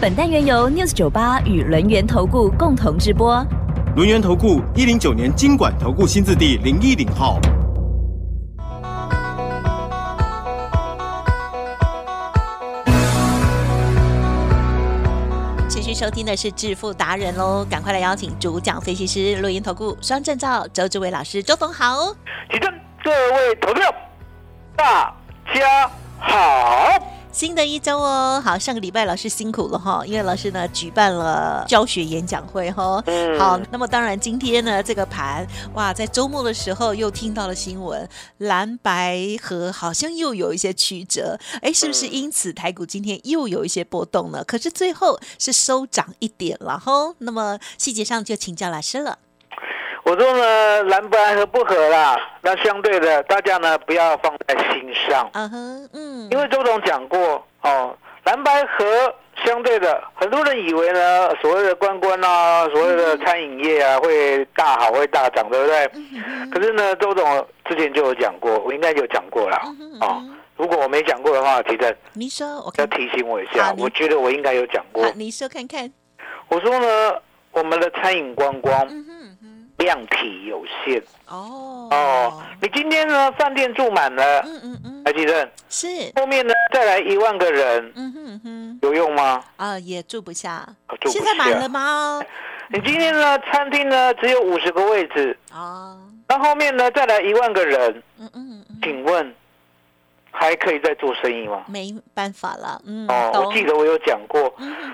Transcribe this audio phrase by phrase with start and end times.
[0.00, 3.44] 本单元由 News 九八与轮源投顾共同直播。
[3.96, 7.40] 轮源投顾一零九年经管投顾新字第零一零号。
[15.68, 22.14] 持续收听的是致富达人喽，赶快来邀请主讲分析师录音投顾双证照周志伟老师，周董好。
[22.48, 22.72] 提正
[23.02, 23.92] 各位投票，
[24.76, 25.12] 大
[25.52, 27.07] 家好。
[27.38, 33.00] 新的一周哦，好，上个礼拜老师辛苦了哈，因为老师呢举办了教学演讲会哈。
[33.06, 44.42] 嗯好，那么当然今天呢这个盘哇，在周末的时候又听到了新闻，蓝白河好像又有一些曲折，哎，是不是因此台股今天又有一些波动呢？
[44.42, 47.14] 可是最后是收涨一点了哈。
[47.18, 49.16] 那么细节上就请教老师了。
[50.08, 52.18] 我说呢，蓝白和不合啦？
[52.40, 65.86] 那相对的，大家呢不要放在心上，嗯哼，嗯，因为周总讲过哦，蓝白合相对的，很多人以为呢，所谓的观光啊，所谓的餐饮业啊，会大好，会大涨，对不对？
[66.50, 69.60] 可是呢，周总之前就有讲过，我应该有讲过了
[70.00, 70.24] 哦。
[70.56, 75.04] 如果我没讲过的话，提正你说，我要提醒我一下我觉得我应该有讲过。
[75.04, 75.10] 好，。
[75.16, 75.92] 您说看看，
[76.48, 77.14] 我说呢，
[77.52, 79.37] 我们的餐饮观光嗯嗯哼，
[79.78, 81.02] 量体有限。
[81.28, 81.88] 哦。
[81.90, 82.42] 哦。
[82.60, 89.42] 你今天呢，饭店住满了，嗯嗯嗯，台积电是，后面呢再来一万个人，嗯哼嗯哼，有用吗？
[89.56, 90.68] 啊，也住不下，啊
[91.00, 92.20] 住不现在满了吗？
[92.70, 95.96] 你今天呢，餐厅呢只有五十个位置，啊，
[96.28, 99.34] 那后面呢再来一万个人，嗯嗯嗯，请问
[100.30, 101.62] 还可以再做生意吗？
[101.68, 104.52] 没办法了，嗯，哦，我懂记得我有讲过，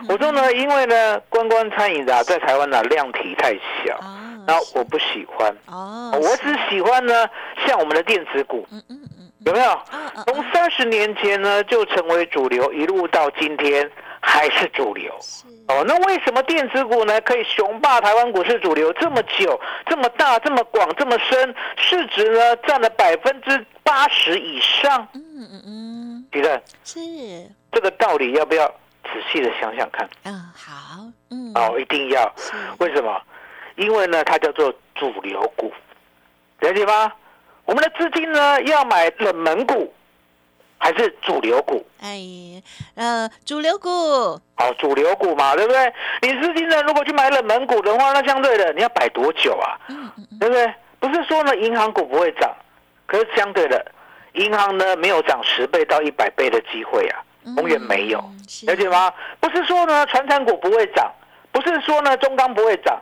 [0.09, 3.53] 我说呢，因为呢，观光餐饮啊，在台湾呢量体太
[3.84, 7.28] 小，啊，然后我不喜欢，哦，我只喜欢呢，
[7.66, 9.78] 像我们的电子股，嗯嗯嗯有没有？
[10.27, 13.91] 从三十年前呢就成为主流，一路到今天
[14.21, 15.15] 还是主流。
[15.21, 25.06] 是，哦，那为什么电子股呢可以雄霸台湾股市主流这么久、这么大、这么广、这么深，市值呢占了百分之八十以上？
[25.15, 25.22] 嗯
[25.53, 27.00] 嗯嗯，觉得是，
[27.72, 28.66] 这个道理要不要
[29.03, 30.09] 仔细的想想看？
[30.25, 32.32] 嗯好，嗯，哦，一定要。
[32.37, 33.21] 是，为什么？
[33.77, 35.73] 因为呢，它叫做主流股，
[36.61, 37.12] 了解吗？
[37.65, 39.93] 我们的资金呢要买冷门股，
[40.79, 41.85] 还是主流股？
[42.01, 42.19] 哎，
[42.95, 45.93] 呃，主流股，哦，主流股嘛，对不对？
[46.23, 49.79] 你资金呢，如果去买冷门股的话，那相对的你要摆多久啊？
[49.89, 50.75] 嗯嗯嗯，对不对？
[51.01, 52.55] 不是说呢银行股不会涨，
[53.06, 53.85] 可是相对的，
[54.35, 57.25] 银行呢没有涨十倍到一百倍的机会啊，
[57.56, 59.12] 永远没有，嗯了解吗？
[59.41, 61.11] 不是说呢传产股不会涨，
[61.51, 62.99] 不是说呢中钢不会涨，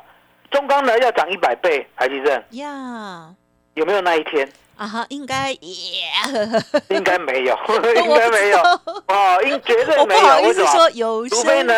[0.53, 3.35] 中钢呢要涨一百倍，台积电呀，
[3.75, 4.49] 有没有那一天？
[4.77, 6.09] 啊哈，应该也，
[6.89, 8.59] 应该没有，我应该没有。
[9.07, 10.21] 哦，应绝对我不没有。
[10.27, 10.77] 好意思为什么？
[10.77, 11.75] 说有除非呢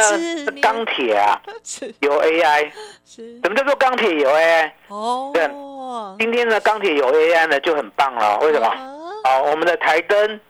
[0.62, 1.38] 钢铁啊
[2.00, 2.70] 有 AI，
[3.04, 3.40] 是。
[3.42, 4.70] 什么叫做钢铁有 AI？
[4.88, 8.66] 哦，今天呢钢铁有 AI 呢就很棒了，为什么？
[8.68, 8.78] 啊
[9.24, 10.40] 哦，我们的台灯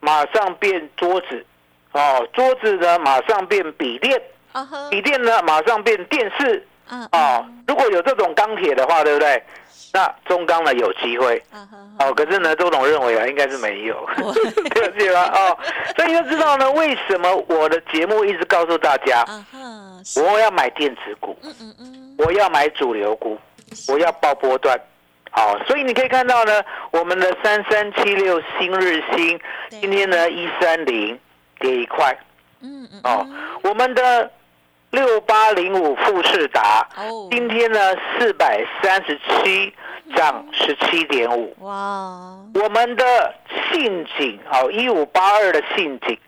[0.00, 1.44] 马上变桌子，
[1.92, 4.20] 哦，桌子呢马上变笔电，
[4.52, 9.42] 啊哈，笔电呢马上变电视，啊哦，如果有这种钢铁的话，对不对？
[9.94, 11.42] 那中钢呢有机会，
[11.98, 14.32] 哦，可是呢，周董认为啊，应该是没有， 我。
[14.32, 15.30] 了解吗？
[15.34, 15.58] 哦，
[15.96, 19.24] 所以你就知道呢，为什么我的节目一直告诉大家，
[20.16, 23.38] 我要买电子股，嗯嗯嗯，我要买主流股，
[23.88, 24.78] 我要报波段。
[25.30, 31.18] 好，所以你可以看到呢，我们的三三七六新日新今天呢一三零
[31.58, 32.14] 跌一块。
[32.60, 33.00] 嗯嗯。
[33.04, 33.26] 哦，
[33.62, 34.30] 我们的
[34.92, 37.78] 六八零五富士达哦，今天呢
[38.18, 39.72] 四百三十七
[40.14, 43.34] 涨十七点五，哇，我们的
[43.72, 46.18] 信景好一五八二的信景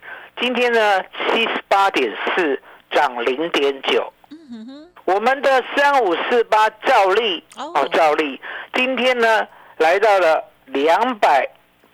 [0.40, 2.58] 今天呢七十八点四
[2.90, 4.10] 涨零点九。
[4.30, 7.70] 嗯我们的三五四八兆利哦。
[7.74, 8.40] 哦，兆利
[8.72, 9.46] 今天呢
[9.76, 11.46] 来到了两百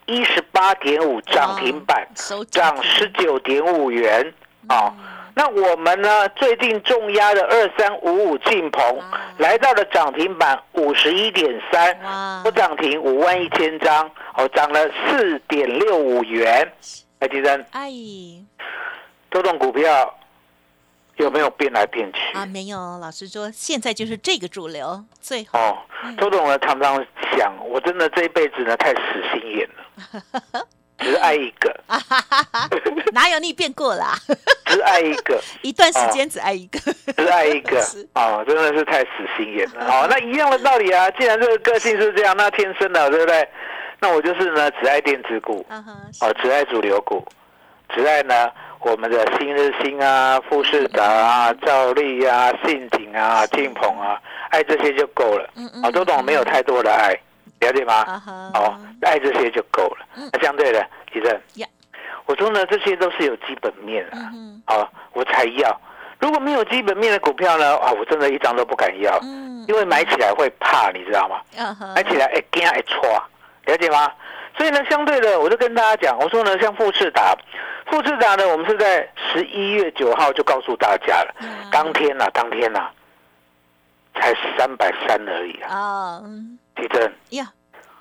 [0.06, 4.32] 一十八点五涨停板，手涨十九点五元。
[4.68, 4.94] 哦。
[5.40, 16.70] 那我们呢最近重压的二三五五进鹏哇来到了涨停板五十一点三，不涨停五万一千张哦，涨了四点六五元。
[17.20, 17.90] 哎，第三，哎，
[19.30, 20.14] 周董股票
[21.16, 22.36] 有没有变来变去？
[22.36, 25.58] 啊，没有，老师说现在就是这个主流，最好。
[25.58, 25.78] 哦，
[26.18, 27.02] 周董呢常常
[27.34, 29.00] 想，我真的这一辈子呢太死
[29.32, 30.66] 心眼了，
[31.10, 31.74] 只爱一个，
[33.12, 34.14] 哪有你变过啦？
[34.66, 36.78] 只爱一个， 一段时间只爱一个，
[37.16, 37.80] 只爱一个。
[37.82, 39.84] 是，哦，真的是太死心眼了。
[39.86, 43.48] 哦，那一样的道理啊，既然这个个性是这样，那天生的，对不对？
[43.98, 45.84] 那我就是呢，只爱电子股，啊，
[46.20, 47.26] 哦，只爱主流股，
[47.94, 48.48] 只爱呢
[48.78, 54.18] 我们的新日新啊、富士达啊、兆利啊、信景啊、金鹏啊，
[54.50, 55.50] 爱这些就够了。
[55.56, 57.14] 嗯嗯啊，周董没有太多的爱，
[57.60, 58.04] 了解吗？
[58.54, 60.06] 哦，爱这些就够了。
[60.32, 61.66] 那相对的，其正呀，
[62.26, 65.80] 我说呢，这些都是有基本面的，嗯啊，我才要。
[66.18, 71.40] 如果没有基本面的股票呢，啊，我真的一张都不敢要，嗯，因为买起来会怕，你知道吗？
[71.94, 73.02] 买起来哎惊哎错，
[73.66, 74.10] 了解吗？
[74.56, 77.34] 所以呢，相对的，我就跟大家讲，我说呢，像富士达，
[77.90, 81.48] 富士达呢，我们是在十一月九号就告诉大家了，嗯。
[81.70, 82.90] 当天呐、当天呐、
[84.14, 86.58] 才三百三而已啊，啊，嗯。
[86.76, 87.52] 地震，呀，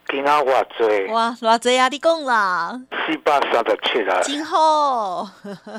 [0.07, 5.27] 今仔我追哇，偌济啊，你讲啦，四百三十七啊，真好，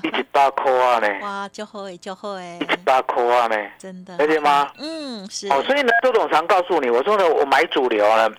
[0.03, 4.71] 一 一百块啊呢，哇，就好诶，就好诶，一百块啊呢，真的，了解吗？
[4.79, 8.31] 嗯，是，哦，所以呢，周董常告诉你，我说呢，我买主流呢，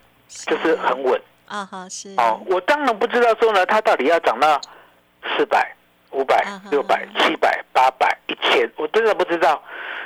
[0.45, 1.19] 就是很稳。
[1.47, 4.61] 啊哈，是，哦，我当然不知道说呢，它到底要涨到
[5.37, 5.75] 四百、
[6.11, 9.61] 五百六百、七百、八百、一千，我真的不知道。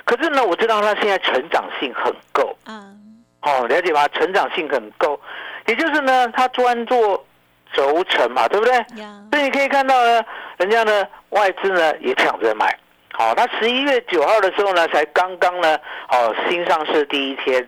[0.06, 4.08] 可是呢，我知道它现在成长性很够，嗯，哦，了解吧？
[4.10, 5.20] 成长性很够，
[5.66, 7.26] 也就是呢，它专做
[7.74, 8.74] 轴承嘛，对不对？
[9.02, 10.24] 呀，所以你可以看到呢，
[10.58, 12.78] 人家呢外资呢也抢着买。
[13.18, 15.80] 好、它十一月九号的时候呢，才刚刚呢，
[16.10, 17.66] 哦，新上市第一天，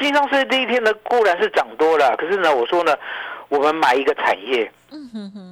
[0.00, 2.96] 新上市第一天呢，固然是涨多了，可是呢，我说呢，
[3.48, 4.72] 我们买一个产业，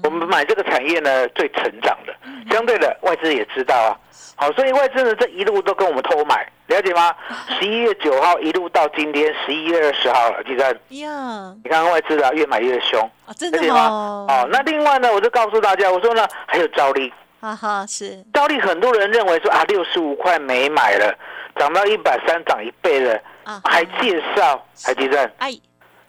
[0.02, 2.14] 我们买这个产业呢最成长的，
[2.50, 3.98] 相对的外资也知道啊，
[4.36, 7.14] 好，所以外资呢这一路都跟我们偷买，了解吗？
[7.58, 10.64] 十一月九号一路到今天十一月二十号了，记得。
[11.00, 13.88] 呀，你看看外资啊越买越凶，啊，真的了解吗？
[14.28, 21.12] 哦，那另外呢，我就告诉大家，我说呢还有兆利，哈哈，是，兆利很多人认为说啊六十五块没买了，
[21.56, 25.31] 涨到一百三涨一倍了，啊，还介绍，还记得？
[25.38, 25.52] 哎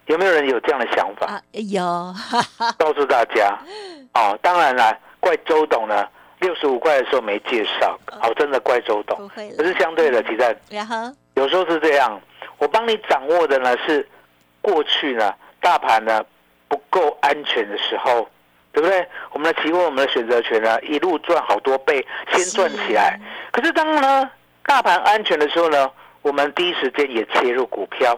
[0.06, 1.26] 有没有人有这样的想法？
[1.26, 1.82] 啊，有，
[2.78, 3.58] 告诉大家，
[4.14, 6.06] 哦，当然啦，怪周董呢，
[6.40, 9.28] 六十五块的时候没介绍，哦，真的怪周董。
[9.28, 12.20] 可，是相对的，其实然后，有时候是这样，
[12.58, 14.08] 我帮你掌握的呢是
[14.62, 16.24] 过去呢大盘呢
[16.68, 18.28] 不够安全的时候，
[18.72, 19.04] 对不对？
[19.32, 23.18] 我们的期货、我们的选择权呢一路赚好多倍，先赚起来。
[23.50, 24.30] 可是当呢
[24.64, 25.90] 大盘安全的时候呢，
[26.22, 28.16] 我们第一时间也切入股票。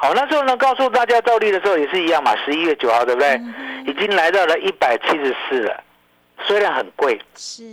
[0.00, 3.38] 好，那时候呢，告诉大家照例的时候也是一样嘛，十一月九号，对不对？
[3.84, 5.82] 已经来到了一百七十四了，
[6.44, 7.64] 虽然很贵，是，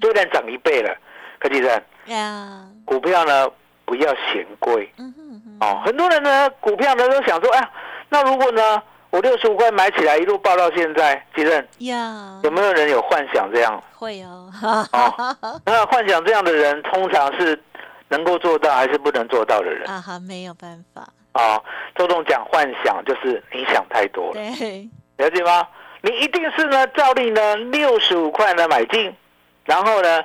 [0.00, 0.96] 虽然涨一倍了，
[1.38, 1.82] 可记得？
[2.06, 3.46] 呀，股票呢
[3.84, 4.90] 不要嫌贵。
[4.96, 5.82] 嗯哼哼，哦。
[5.84, 7.70] 很多人呢股票呢都想说，哎，
[8.08, 11.62] 那如果呢我六十五块买起来，一路报到现在，记得？
[11.80, 13.82] 呀，有没有人有幻想这样？
[13.94, 17.58] 会哦，哈哈哈哈， 那幻想这样的人，通常是
[18.08, 19.86] 能够做到还是不能做到的人？
[19.86, 21.60] 啊哈，没有办法，啊？
[21.94, 24.40] 周董讲幻想，就是你想太多了。
[24.58, 24.88] 对，
[25.18, 25.68] 了解吗？
[26.00, 29.14] 你一定是呢，照例呢六十五块呢买进，
[29.64, 30.22] 然后呢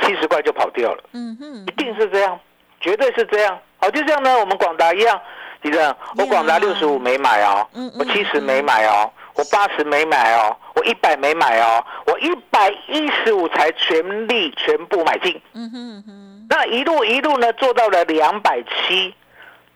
[0.00, 2.38] 七十块就跑掉了，嗯哼一，定是这样，
[2.80, 3.58] 绝对是这样。
[3.78, 5.20] 好，就像呢我们广达一样，
[5.60, 19.12] 记得我广达六十五没买哦嗯嗯，我七十没买哦，我八十没买哦，我一百没买哦，我一百一十五才全力全部买进，嗯哼哼，那一路一路呢做到了两百七，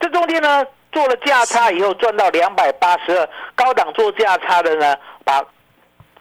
[0.03, 5.41] 这中间呢做了价差以后赚到两百八十二，高档做价差的呢把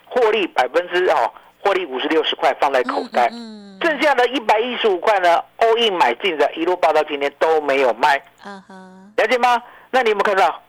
[0.06, 8.76] 获利百分之哦获利五十六十块放在口袋，嗯，剩下的一百一十五块呢 all in 买进的，一路报到今天都没有卖，啊哈，
[9.18, 9.62] 了解吗？
[9.90, 10.62] 那你有没有看到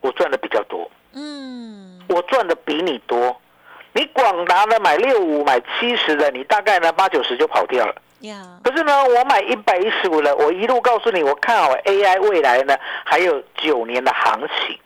[0.00, 0.88] 我赚的比较多？
[1.14, 3.36] 嗯，我赚的比你多。
[3.92, 7.94] 你广达的买六五买七十的，你大概呢八九十就跑掉了。
[8.26, 14.78] 呀，可是呢，我买一百一十五了，我一路告诉你，我看好 AI 未来呢还有九年的行情，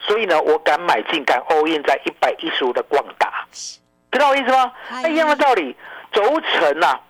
[0.00, 3.46] 所以呢，我敢买进，敢 all in 在一百一十五的广达，
[4.10, 4.72] 知道我意思吗？
[4.90, 5.76] 哎那一样的道理，
[6.12, 7.00] 轴承啊，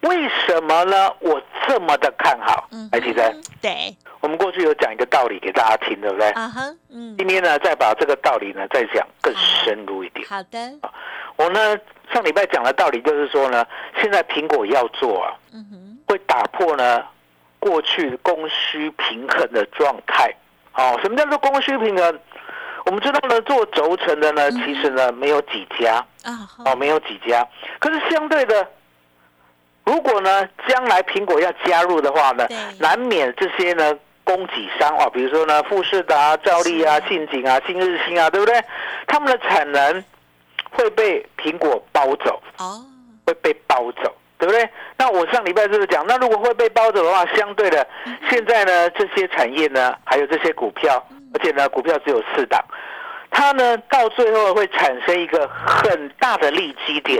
[0.00, 1.12] 为什么呢？
[1.20, 3.40] 我这么的看好嗯，来，其实。
[3.60, 6.30] 对，我们过去有讲一个道理给大家听，对不对？
[6.30, 10.26] 啊哈，嗯，今天呢，再把这个道理呢再讲更深入一点。
[10.28, 10.58] 好的，
[11.36, 11.76] 我呢
[12.12, 13.66] 上礼拜讲的道理就是说呢，
[14.00, 15.34] 现在苹果要做啊，
[16.06, 17.02] 会打破呢
[17.58, 20.34] 过去供需平衡的状态。
[20.74, 22.20] 哦，什么叫做供需平衡？
[22.84, 27.46] 我们知道呢，做轴承的呢，其实呢没有几家啊，哦，没有几家。
[27.80, 28.68] 可是相对的，
[29.84, 38.62] 如果呢将来苹果要加入的话呢对，难免这些呢供给商啊，比如说呢富士达、兆利啊、是信景啊、新日新啊，对不对？
[39.08, 40.04] 他们的产能
[40.76, 42.80] 会被苹果包走，哦，
[43.26, 44.14] 会被包走。
[44.38, 44.68] 对不对？
[44.98, 46.06] 那我上礼拜是不是讲？
[46.06, 47.86] 那如果会被包走的话，相对的，
[48.28, 51.02] 现在呢，这些产业呢，还有这些股票，
[51.32, 52.62] 而且呢，股票只有四档，
[53.30, 57.18] 它呢，到最后会产生一个很大的利基点，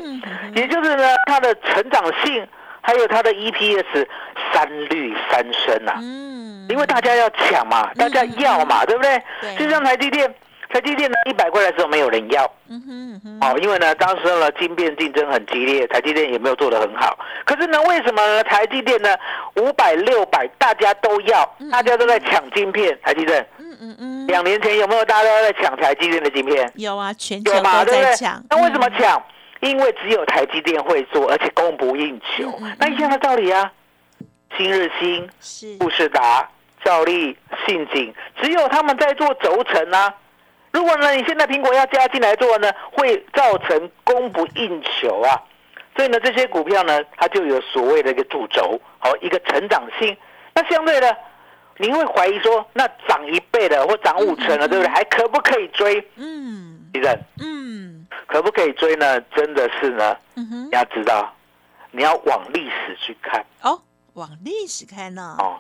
[0.55, 2.47] 也就是呢，它的成长性
[2.83, 4.07] 还有它的 EPS
[4.53, 9.23] 三率三升啊，嗯，因为大家要抢嘛，大家要嘛，对不对？
[9.41, 10.33] 对就像台积电，
[10.69, 17.19] 台积电呢一百块的时候没有人要，嗯哼嗯哼，哦，因为呢，当时呢，晶片竞争很激烈，台积电也没有做得很好。
[17.45, 18.45] 可是呢，为什么呢？
[18.45, 19.17] 台积电呢，
[19.57, 22.99] 五百、六百，大家都要，大家都在抢晶片。
[23.03, 26.71] 台积电嗯嗯嗯，两年前有没有大家都在抢台积电的晶片？
[26.75, 28.45] 有啊，全球有嘛，都对不对在抢，？
[28.51, 28.93] 那为什么嗯？
[28.99, 29.23] 抢？
[29.61, 32.77] 因为只有台积电会做，而且供不应求嗯嗯。
[32.79, 33.73] 那一样的道理啊，
[34.57, 36.47] 新日新、富士达、
[36.85, 40.13] 兆利、信景，只有他们在做轴承啊。
[40.77, 45.33] 如果呢，你现在苹果要加进来做呢，会造成供不应求啊。
[45.97, 50.15] 所以呢，这些股票呢，它就有所谓的一个主轴，好一个成长性。
[50.55, 51.17] 那相对的，
[51.79, 54.89] 您会怀疑说，那涨一倍的或涨五成了，对不对？
[54.89, 56.07] 还可不可以追？
[56.17, 59.19] 嗯其实嗯可不可以追呢？
[59.35, 61.35] 真的是呢，嗯哼你，要知道，
[61.91, 63.81] 你要往历史去看哦，
[64.13, 65.57] 往历史看呢，哦。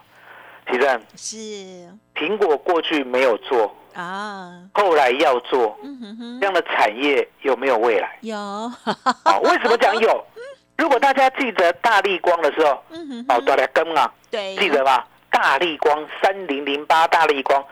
[0.69, 8.19] 其实是苹果过去没有做，啊，后来要做，嗯哼哼这，样的产业有没有未来？
[8.21, 10.25] 有，啊，为什么讲有？
[10.77, 15.07] 如果大家记得大力光的时候，嗯哼哦，哼，大家跟啊，对，记得吧？
[15.31, 17.65] 大力光三零零八，大力光，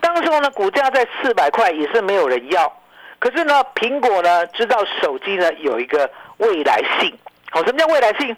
[0.00, 2.72] 当时候呢，股价在四百块，也是没有人要。
[3.18, 7.16] 可是呢，苹果呢知道手机呢有一个未来性。
[7.50, 8.36] 好、什么叫未来性？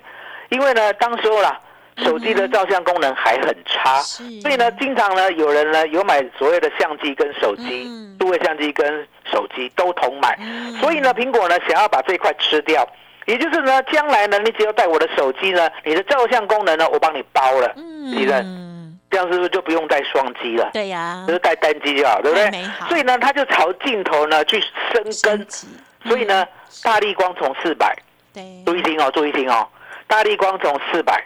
[0.50, 1.58] 因为呢，当时候啦，
[1.98, 4.00] 手机的照相功能还很差，
[4.42, 10.36] 所以呢，经常呢有人呢有买所谓的相机跟手机嗯，数位相机跟手机都同买。
[10.40, 12.86] 嗯所以呢，苹果呢想要把这一块吃掉，
[13.26, 20.70] 也就是呢，将来呢，你只要带我的手机呢，你的照相功能呢，我帮你包了，你的嗯，这样是不是就不用带双机了？
[20.72, 22.64] 对呀就，是带单机就好，对不对？
[22.88, 24.60] 所以呢，它就朝镜头呢去
[24.92, 25.12] 深耕。
[25.12, 25.68] 升级
[26.06, 26.46] 所以呢，
[26.82, 27.96] 大力光从四百，
[28.34, 29.66] 对注意听哦，注意听哦，
[30.06, 31.24] 大力光从四百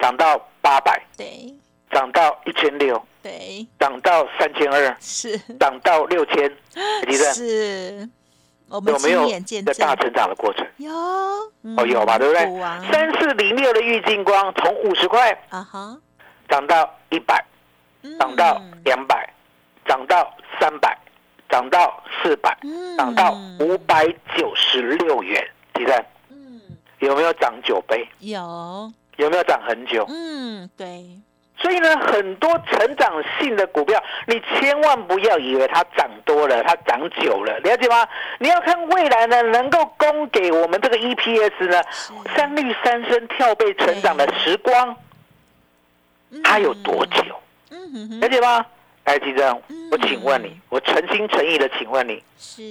[0.00, 1.54] 涨到八百，对。
[1.92, 5.36] 涨到一千六，对，涨到三千二，是。
[5.58, 6.48] 涨到六千，
[7.04, 8.08] 你看是，
[8.68, 9.74] 我们有没有亲眼见证。
[9.74, 10.64] 一个大成长的过程？
[10.76, 10.92] 有。
[10.92, 12.42] 哦，有吧，对不对？
[12.92, 15.98] 三四零六的玉金光从五十块啊哈，
[16.48, 17.44] 涨到一百，
[18.20, 19.28] 涨到嗯两百，
[19.84, 20.96] 涨到三百，
[21.48, 22.96] 涨到四百，嗯。
[22.96, 26.60] 涨到五百九十六元，第三嗯。
[27.00, 28.08] 有没有涨九倍？
[28.20, 30.04] 有有没有涨很久？
[30.08, 31.04] 嗯对
[31.58, 38.08] 所以呢，很多成长性的股票，你千万不要以为它涨多了，它涨久了，了解吗？
[38.38, 41.82] 你要看未来呢，能够供给我们这个 EPS 呢，
[42.34, 44.96] 三率三升跳背成长的时光，
[46.42, 47.22] 它有多久？
[47.70, 48.64] 嗯哼哼了解吗？
[49.04, 52.62] 哎，金正嗯，我请问你，我诚心诚意的请问你，是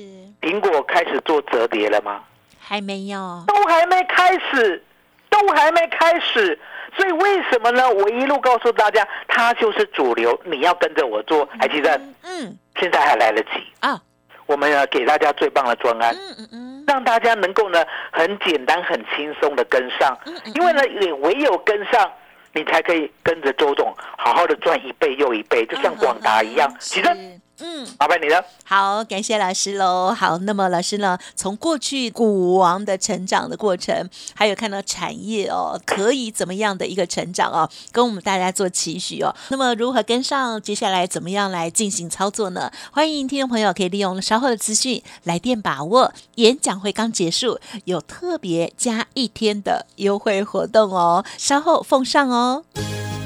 [0.42, 2.24] 苹果开始做折叠了吗？
[2.60, 4.84] 还没有都还没开始，
[5.30, 6.58] 都还没开始。
[6.98, 7.88] 所以为什么呢？
[7.90, 11.48] 我一路告诉大家，它就是主流，你要跟着我做。
[11.60, 13.50] 还记得，嗯现在还来得及。
[13.80, 14.00] 啊
[14.48, 20.18] 我们要给大家最棒的专案，嗯嗯嗯让大家能够呢很简单、很轻松的跟上。
[20.26, 22.12] 嗯因为呢，也唯有跟上，
[22.54, 26.68] 你才可以跟着周总好好的赚一倍又一倍，就像广达一样。
[26.80, 27.88] 其实，是嗯。
[28.00, 28.44] 麻烦你了。
[28.64, 30.14] 好，感谢老师喽。
[30.14, 39.36] 好，那么老师呢，从过去股王的成长的过程，还有看到产业哦，可以怎么样的一个成长哦，跟我们大家做期许哦。
[39.50, 40.62] 那么如何跟上？
[40.62, 42.72] 接下来怎么样来进行操作呢？
[42.92, 46.14] 欢迎听众朋友可以利用稍后的资讯来电把握。
[46.36, 52.64] 演讲会刚结束，有特别加一天的优惠活动哦，稍后奉上哦。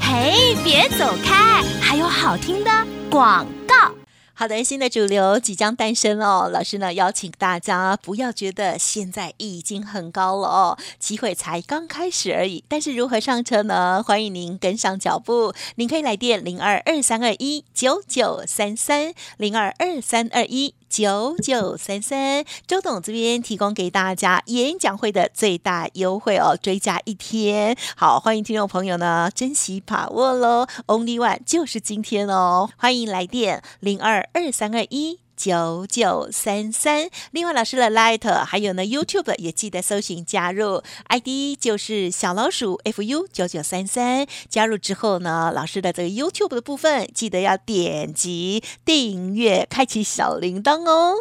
[0.00, 2.70] 嘿，别走开，还有好听的
[3.10, 4.03] 广告。
[4.36, 6.50] 好的，新的主流即将诞生哦。
[6.52, 12.64] 老师呢邀请大家不要觉得现在已经很高了哦，机会才刚开始而已。
[12.66, 14.02] 但是如何上车呢？
[14.02, 20.74] 欢迎您跟上脚步，您可以来电零二二三二一九九三三零二二三二一。
[20.88, 27.76] 九九三三，周董这边提供给大家演讲会的最大优惠哦，追加一天。
[27.96, 35.23] 好，欢迎听众朋友呢珍惜把握喽，Only One 就是今天哦，欢迎来电零二二三二一。
[35.36, 37.08] 九九三三。
[37.32, 44.26] 另外，老师的 Light 还有呢 YouTube 也记得搜寻加入，ID 就是小老鼠 fu 九九三三。
[44.48, 51.14] 加入之后呢，老师的这个 YouTube 的部分记得要点击订阅，开启小铃铛哦。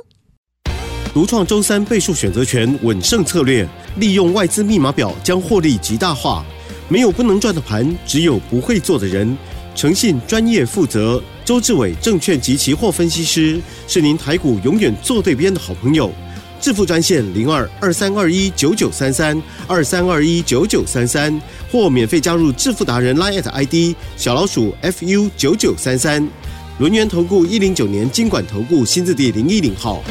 [1.13, 3.67] 独创周三倍数选择权稳胜策略，
[3.97, 6.43] 利用外资密码表将获利极大化。
[6.89, 9.37] 没有不能赚的盘，只有不会做的人。
[9.75, 16.11] 诚信、专业、负责，周志伟证券及期货分析师是您台股永远做对边的好朋友。
[16.61, 26.25] 致富专线零二二三二一九九三三二三二一九九三三，或免费加入致富达人 Line ID 小老鼠 fu 九九三三。
[26.79, 30.01] 轮源投顾一零九年经管投顾新字第零一零号。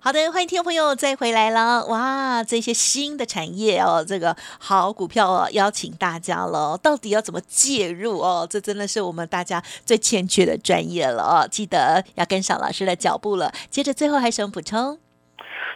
[0.00, 1.84] 好的，欢迎听众朋友再回来了。
[1.86, 6.78] 哇，这些新的产业哦，这个好股票哦，邀请大家了。
[6.80, 8.46] 到底要怎么介入哦？
[8.48, 11.48] 这真的是我们大家最欠缺的专业了哦。
[11.50, 13.52] 记得要跟上老师的脚步了。
[13.70, 14.96] 接着最后还有什么补充？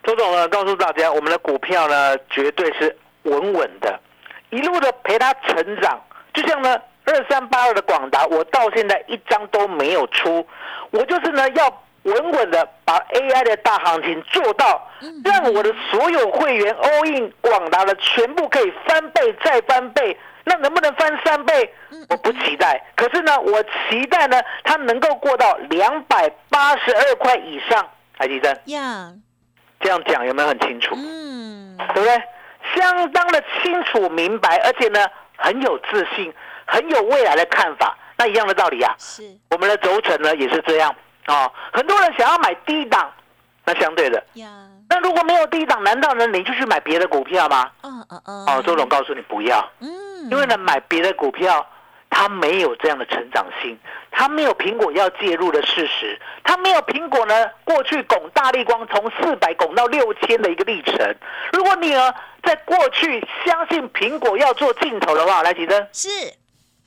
[0.04, 4.00] 周总呢，告诉大家，我们的股票呢，绝对是稳稳的，
[4.50, 6.00] 一路的陪它成长。
[6.32, 10.46] 就像呢，二三八二的广达，我到现在一张都没有出，
[10.92, 11.82] 我就是呢要。
[12.02, 14.90] 稳稳的把 AI 的大行情做到，
[15.24, 20.18] 让我的所有会员 all in 广达的全部可以翻倍再翻倍。
[20.44, 21.72] 那能不能翻三倍？
[22.08, 22.84] 我不期待。
[22.96, 27.88] 可是呢，我期待呢，它能够过到两百八十二块以上。
[28.18, 29.12] 海基珍，呀，
[29.80, 30.94] 这样讲有没有很清楚？
[30.96, 32.22] 嗯，对不对？
[32.74, 35.06] 相当的清楚明白，而且呢，
[35.36, 36.32] 很有自信，
[36.66, 37.96] 很有未来的看法。
[38.16, 40.94] 那一样的道理啊，是我们的轴承呢，也是这样。
[41.26, 43.10] 啊，很多人想要买低档，
[43.64, 44.22] 那相对的，
[44.88, 47.70] 那如果没有低档，难道呢你就去买别的股票吗？
[47.82, 48.46] 嗯嗯嗯。
[48.46, 49.88] 哦，周总告诉你不要，嗯，
[50.30, 51.66] 因为呢买别的股票，
[52.10, 53.78] 它没有这样的成长性，
[54.10, 61.14] 它没有苹果要介入的事实，它没有苹果呢过去拱大力光从四百拱到六千的一个历程。
[61.52, 62.12] 如果你呢
[62.42, 66.08] 在过去相信苹果要做镜头的话，来吉珍是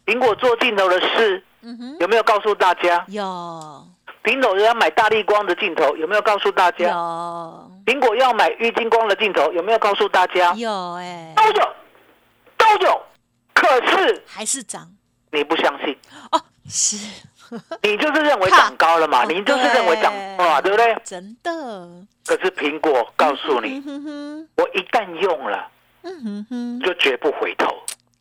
[0.06, 3.04] 苹果做镜头的事，嗯哼，有没有告诉大家？
[3.08, 3.88] 有。
[4.26, 6.86] 苹果要买大力光的镜头，有没有告诉大家？
[6.90, 7.72] 有。
[7.86, 10.52] 苹果要买郁金光的镜头，有没有告诉大家？
[10.56, 11.32] 有哎。
[11.36, 11.74] 都有，
[12.58, 13.02] 都有。
[13.54, 14.92] 可是还是涨，
[15.32, 15.96] 你不相信？
[16.32, 16.98] 哦，是。
[17.84, 19.24] 你就是认为涨高了嘛？
[19.26, 20.60] 你就是认为涨高嘛？
[20.60, 20.98] 对不对？
[21.04, 21.88] 真的。
[22.26, 23.80] 可是苹果告诉你，
[24.58, 25.68] 我一旦用了，
[26.84, 27.68] 就绝不回头。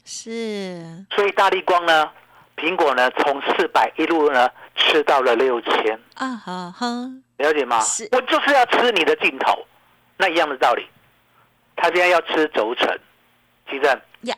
[0.05, 0.85] 是。
[1.17, 2.11] 所以大力光呢？
[2.65, 6.87] 苹果呢，从四百一路呢吃到了六千啊哈哈，
[7.37, 7.79] 了解吗？
[8.11, 9.67] 我就是要吃你的镜头，
[10.17, 10.89] 那一样的道理。
[11.77, 12.89] 他现在要吃轴承，
[13.69, 14.35] 其正呀，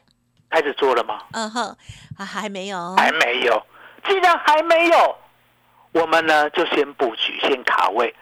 [0.51, 1.23] 开始做了吗？
[1.35, 1.77] 嗯哼，
[2.19, 3.65] 啊还没有，还没有。
[4.09, 5.17] 既然还没有，
[5.93, 8.13] 我们呢就先布局，先卡位，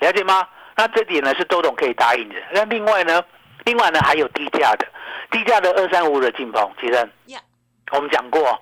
[0.00, 0.46] 了解吗？
[0.76, 2.34] 那这点呢是周董可以答应的。
[2.52, 3.24] 那另外呢，
[3.64, 4.86] 另外呢还有低价的，
[5.30, 7.40] 低价的二三五的进棚，其正呀，
[7.92, 8.60] 我们讲过。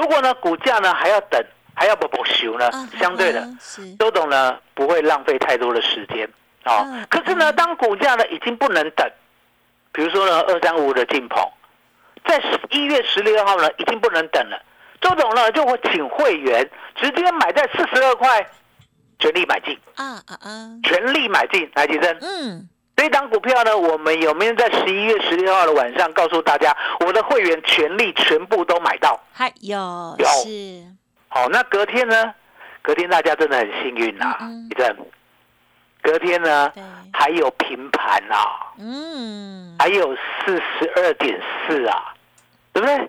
[0.00, 1.38] 如果呢，股价呢还要等，
[1.74, 2.70] 还要不不修呢？
[2.98, 3.46] 相对的，
[3.98, 6.26] 周董呢不会浪费太多的时间
[6.62, 7.06] 啊。
[7.10, 9.06] 可是呢，当股价呢已经不能等，
[9.92, 11.46] 比如说呢，二三五的进棚，
[12.26, 14.58] 在一月十六号呢已经不能等了，
[15.02, 18.48] 周董呢就会请会员直接买在四十二块，
[19.18, 20.70] 全力买进啊啊啊！
[20.82, 22.68] 全力买进，来，吉生，嗯。
[23.00, 29.18] 这档股票呢，我们有没有在十一月十六号的晚上告诉大家，我的会员全力全部都买到？
[29.32, 29.78] 还有
[30.18, 30.84] 有是
[31.28, 32.34] 好，那隔天呢？
[32.82, 34.36] 隔天大家真的很幸运呐，
[34.70, 34.94] 一阵。
[36.02, 36.70] 隔天呢，
[37.10, 38.36] 还有平盘呐，
[38.78, 42.12] 嗯，还有四十二点四啊，
[42.74, 43.08] 对不对？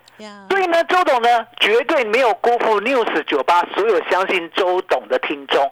[0.49, 5.69] 所以呢，周董呢，绝对没有辜负 News 酒吧所有相信周董的听众，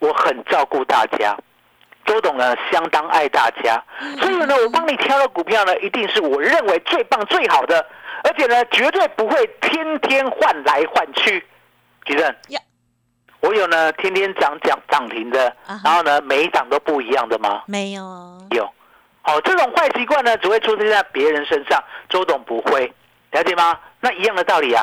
[0.00, 1.38] 我很照顾大家。
[2.08, 3.80] 周董呢，相当爱大家，
[4.18, 7.86] 所以呢，我帮你挑的股票呢，一定是我认为最棒、最好的，
[8.24, 11.46] 而且呢，绝对不会天天换来换去。
[12.06, 12.34] 吉正，
[13.40, 17.62] 我有呢，天天涨涨涨停的，然后呢，每一涨都不一样的吗？
[17.66, 18.02] 没有，
[18.52, 18.66] 有。
[19.20, 22.90] 好，这种坏习惯呢，只会出现在别人身上，周董不会，
[23.32, 23.78] 了解吗？
[24.00, 24.82] 那一样的道理啊。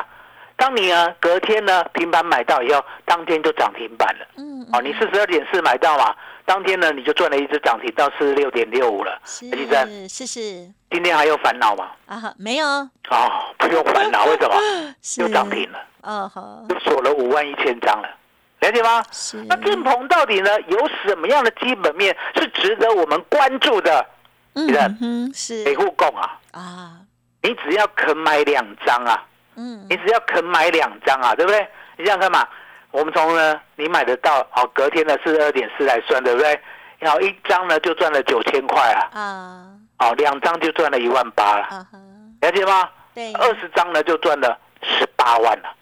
[0.58, 4.26] 当你呢隔天呢平板买到以后，当天就涨停板了。
[4.36, 6.14] 嗯，哦，你四十二点四买到嘛？
[6.46, 9.20] 当天呢，你就赚了一只涨停到四十六点六五了。
[9.24, 9.50] 是
[10.08, 10.72] 是是。
[10.90, 11.90] 今天还有烦恼吗？
[12.06, 12.66] 啊，没有。
[12.66, 14.54] 哦，不用烦恼， 为什么？
[15.18, 15.78] 又涨停了。
[16.02, 16.64] 哦好。
[16.70, 18.08] 又锁了五万一千张了，
[18.60, 19.02] 了解吗？
[19.10, 19.42] 是。
[19.48, 24.06] 那正鹏到底呢有什么样的基本面是值得我们关注的？
[24.54, 25.64] 嗯是。
[25.64, 26.38] 北户供啊。
[26.52, 27.00] 啊。
[27.42, 29.26] 你只要肯买两张啊。
[29.56, 29.84] 嗯。
[29.90, 31.68] 你只要肯买两张啊，对不对？
[31.98, 32.48] 你想想看嘛。
[32.90, 36.58] 我们从呢你买得到，哦隔天的四十二点四来算，对不对？
[36.98, 41.86] 然后一张呢就赚了九千块啊，啊，哦，两张就赚了一万八了，啊，
[42.40, 42.88] 了解吗？
[43.14, 45.74] 对，二十张呢就赚了十八万了。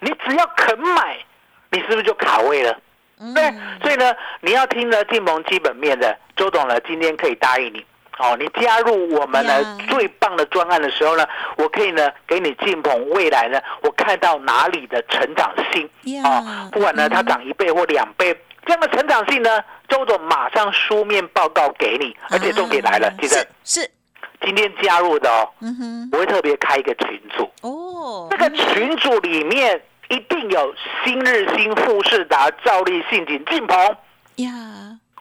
[0.00, 1.18] 你只要肯买，
[1.70, 2.78] 你是不是就卡位了？
[3.18, 7.84] 嗯对，所以呢，你要听呢进盟基本面的周董呢，今天可以答应你。
[8.18, 16.22] 哦，你加入我们呢最棒的专案的时候呢，我可以呢给你进鹏未来呢，我看到哪里的成长性呀。
[16.24, 23.36] 哦，不管呢它嗯涨一倍或两倍，这样的成长性呢，周总马上书面报告给你，而且重点来了啊，记得。
[23.64, 23.80] 是。
[23.80, 23.90] 是，
[24.40, 33.96] 今天加入的哦，嗯哼，我会特别开一个群组，哦，这个群组里面一定有新日新、富士达、兆利、信锦、进鹏，
[34.36, 34.52] 呀，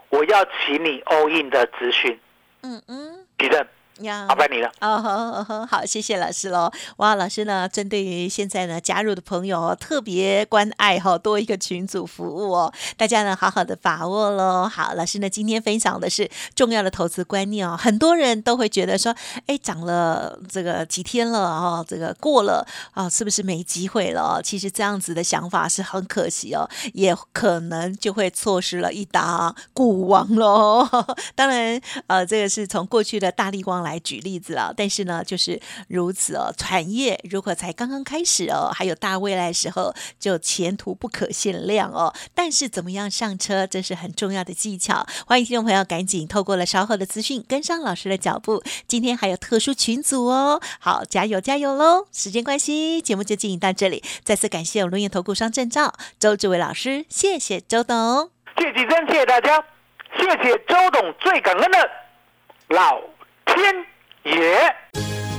[0.09, 2.19] 我要请你 all in 的资讯，
[2.63, 3.27] 嗯嗯。
[3.37, 3.65] 举证，
[3.99, 4.71] 呀，麻烦你了。
[4.81, 6.71] 哦，好好好，好，谢谢老师喽。
[6.97, 14.67] 哇，老师呢，针对于现在呢加入的朋友哦，特别关爱哈、多一个群组服务哦，大家呢好好的把握喽。
[14.67, 24.41] 好，老师呢今天分享的是重要的投资观念哦，很多人都会觉得说，哎，涨了这个几天了哦，这个过了啊、是不是没机会了哦？
[24.43, 30.87] 其实这样子的想法是很可惜哦，也可能就会错失了一打股王喽。
[31.35, 36.51] 当然，呃，这个是从过去的大力光来来举例子了，但是呢，就是如此哦。
[36.57, 42.13] 产业如果才刚刚开始哦，还有大未来时候，就前途不可限量哦。
[42.33, 45.05] 但是怎么样上车，这是很重要的技巧。
[45.27, 48.63] 欢迎听众朋友赶紧透过了稍后的资讯，跟上老师的脚步。
[48.87, 52.07] 今天还有特殊群组哦，好，加油加油喽！
[52.11, 54.03] 时间关系，节目就进行到这里。
[54.23, 58.31] 再次感谢我们轮研投顾商证照周志伟老师，谢谢周董。
[58.57, 59.63] 谢谢，谢谢大家，
[60.17, 61.89] 谢谢周董，最感恩的
[62.69, 62.99] 老
[63.45, 63.85] 天
[64.23, 64.75] 爷。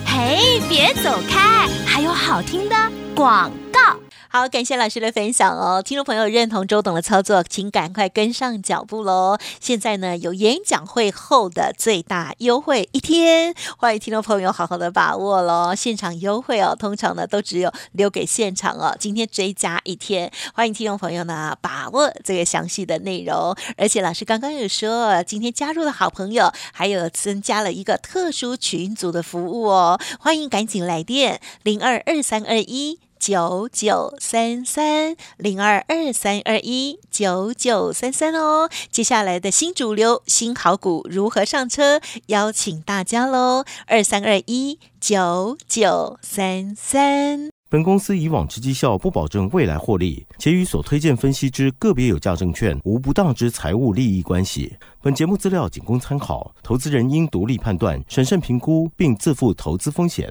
[0.07, 2.77] 嘿，别走开，还有好听的
[3.14, 3.97] 广告。
[4.37, 5.81] 好，感谢老师的分享哦。
[5.81, 9.38] 听众朋友认同周董的操作，请赶快跟上脚步喽！
[9.61, 15.73] 现在呢有演讲会后的最大优惠一天，欢迎听众朋友好好的把握喽！
[15.77, 23.55] 现场优惠哦，通常呢都只有留给现场哦，今天追加一天，欢迎听众朋友呢把握这个详细的内容。
[23.77, 32.99] 而且老师刚刚有说，今天加入的好朋友还有增加了一个特殊群组的服务哦，欢迎赶紧来电零二二三二一。
[33.27, 42.03] 九九三三零二二三二一九九三三哦，接下来的新主流新好股如何上车？
[42.27, 47.49] 邀请大家喽，二三二一九九三三。
[47.71, 54.77] 本公司以往之绩效不保证未来获利，且与所推荐分析之个别有价证券无不当之财务利益关系。
[55.01, 60.31] 本节目资料仅供参考，投资人应独立判断、审慎评估，并自负投资风险。